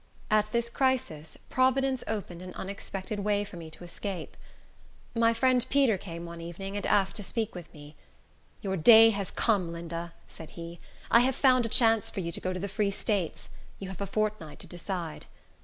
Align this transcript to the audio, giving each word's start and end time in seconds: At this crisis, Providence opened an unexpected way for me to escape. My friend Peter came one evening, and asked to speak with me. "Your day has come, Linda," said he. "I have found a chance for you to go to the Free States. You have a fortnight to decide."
At 0.31 0.51
this 0.51 0.67
crisis, 0.67 1.37
Providence 1.49 2.03
opened 2.07 2.41
an 2.41 2.55
unexpected 2.55 3.19
way 3.19 3.43
for 3.43 3.55
me 3.57 3.69
to 3.69 3.83
escape. 3.83 4.35
My 5.13 5.31
friend 5.31 5.63
Peter 5.69 5.95
came 5.95 6.25
one 6.25 6.41
evening, 6.41 6.75
and 6.75 6.87
asked 6.87 7.17
to 7.17 7.23
speak 7.23 7.53
with 7.53 7.71
me. 7.71 7.95
"Your 8.63 8.77
day 8.77 9.11
has 9.11 9.29
come, 9.29 9.71
Linda," 9.71 10.13
said 10.27 10.57
he. 10.57 10.79
"I 11.11 11.19
have 11.19 11.35
found 11.35 11.67
a 11.67 11.69
chance 11.69 12.09
for 12.09 12.19
you 12.21 12.31
to 12.31 12.41
go 12.41 12.51
to 12.51 12.59
the 12.59 12.67
Free 12.67 12.89
States. 12.89 13.51
You 13.77 13.89
have 13.89 14.01
a 14.01 14.07
fortnight 14.07 14.57
to 14.61 14.65
decide." 14.67 15.27